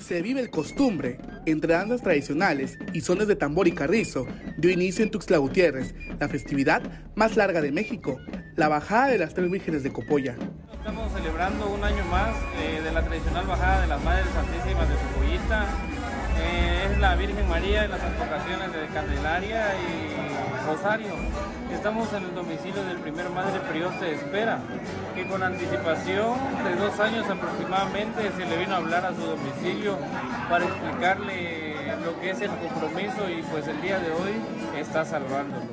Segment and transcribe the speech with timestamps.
[0.00, 4.26] se vive el costumbre, entre danzas tradicionales y sones de tambor y carrizo,
[4.56, 6.82] dio inicio en Tuxtla Gutiérrez, la festividad
[7.14, 8.18] más larga de México,
[8.56, 10.36] la bajada de las tres vírgenes de Copolla.
[10.72, 14.94] Estamos celebrando un año más eh, de la tradicional bajada de las Madres Santísimas de
[14.94, 15.66] Copollita.
[16.40, 21.14] Eh, es la Virgen María en las advocaciones de Candelaria y Rosario.
[21.72, 24.60] Estamos en el domicilio del primer Madre Prioste de Espera,
[25.14, 29.98] que con anticipación de dos años aproximadamente se le vino a hablar a su domicilio
[30.48, 31.70] para explicarle
[32.04, 34.32] lo que es el compromiso y pues el día de hoy
[34.78, 35.66] está salvándolo.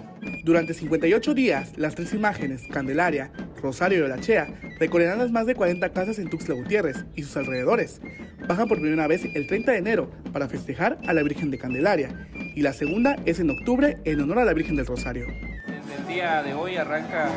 [0.44, 3.32] Durante 58 días, las tres imágenes, Candelaria,
[3.62, 4.48] Rosario y Olachea,
[4.80, 8.02] recorrerán las más de 40 casas en Tuxtla Gutiérrez y sus alrededores.
[8.48, 12.30] Bajan por primera vez el 30 de enero para festejar a la Virgen de Candelaria
[12.56, 15.26] y la segunda es en octubre en honor a la Virgen del Rosario.
[15.68, 17.28] Desde el día de hoy arranca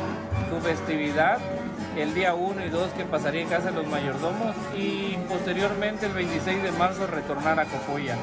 [0.49, 1.39] su festividad
[1.97, 6.13] el día 1 y 2 que pasaría en casa de los mayordomos y posteriormente el
[6.13, 8.15] 26 de marzo retornar a Copolla.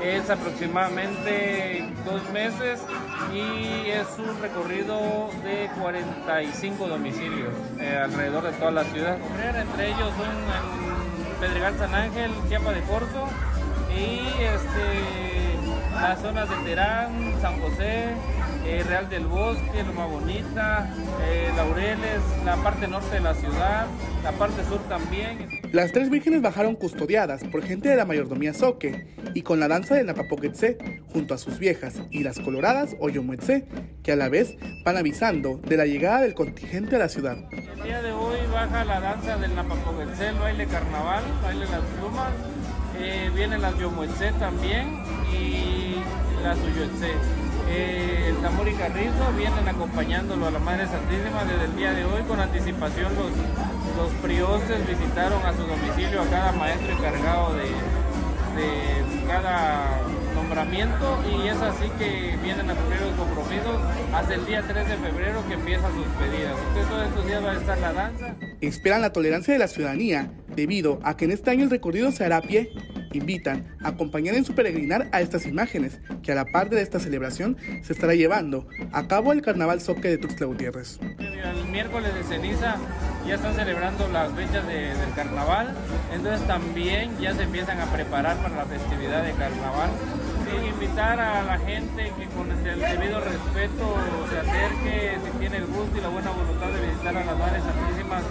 [0.00, 2.80] Es aproximadamente dos meses
[3.34, 9.18] y es un recorrido de 45 domicilios eh, alrededor de toda la ciudad.
[9.60, 13.28] Entre ellos son Pedregal San Ángel, Chiapa de Corzo
[13.94, 15.54] y este,
[15.92, 18.14] las zonas de Terán, San José,
[18.66, 20.92] eh, Real del Bosque, Loma Bonita,
[21.24, 23.86] eh, Laureles, la parte norte de la ciudad,
[24.24, 25.48] la parte sur también.
[25.72, 29.94] Las tres vírgenes bajaron custodiadas por gente de la mayordomía Soque y con la danza
[29.94, 30.78] de Napapoquetzé
[31.12, 33.66] junto a sus viejas y las coloradas o Yomuetzé,
[34.02, 37.36] que a la vez van avisando de la llegada del contingente a la ciudad.
[37.52, 42.32] El día de hoy baja la danza del Napapoquetzé, el baile carnaval, baile las plumas,
[42.98, 43.74] eh, vienen las
[44.38, 45.96] también y
[46.42, 46.58] las.
[47.68, 52.04] Eh, el tambor y carrizo vienen acompañándolo a la Madre Santísima desde el día de
[52.04, 52.22] hoy.
[52.22, 53.30] Con anticipación los,
[53.96, 60.00] los priostes visitaron a su domicilio a cada maestro encargado de, de cada
[60.34, 63.76] nombramiento y es así que vienen a cumplir los compromisos
[64.12, 66.54] hasta el día 3 de febrero que empieza sus pedidas.
[66.68, 68.36] Entonces todos estos días va a estar la danza.
[68.60, 72.24] Esperan la tolerancia de la ciudadanía debido a que en este año el recorrido se
[72.24, 72.70] hará a pie
[73.16, 77.00] invitan a acompañar en su peregrinar a estas imágenes, que a la par de esta
[77.00, 80.98] celebración se estará llevando a cabo el Carnaval Soque de Tuxtla Gutiérrez.
[81.18, 82.76] El miércoles de ceniza
[83.26, 85.74] ya están celebrando las fechas del carnaval,
[86.14, 89.90] entonces también ya se empiezan a preparar para la festividad de carnaval.
[90.76, 93.96] Invitar a la gente que con el debido respeto
[94.28, 97.62] se acerque, si tiene el gusto y la buena voluntad de visitar a las Madres
[97.64, 98.22] Santísimas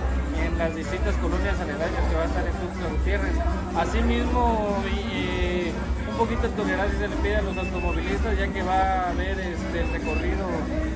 [0.45, 3.35] en las distintas colonias aledañas que va a estar en Tuxtla Gutiérrez.
[3.75, 4.77] Asimismo,
[6.09, 9.39] un poquito de tolerancia se le pide a los automovilistas ya que va a haber
[9.39, 10.45] este recorrido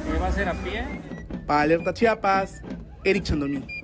[0.06, 0.86] que va a ser a pie.
[1.48, 2.62] Para Alerta Chiapas,
[3.04, 3.79] Eric Chandomí.